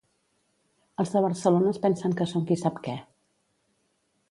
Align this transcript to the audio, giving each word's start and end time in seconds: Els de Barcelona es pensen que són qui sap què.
Els 1.03 1.11
de 1.15 1.21
Barcelona 1.25 1.69
es 1.75 1.79
pensen 1.85 2.17
que 2.21 2.29
són 2.33 2.49
qui 2.51 2.59
sap 2.65 2.83
què. 2.89 2.99